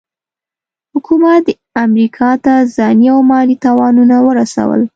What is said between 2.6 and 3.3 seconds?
ځاني او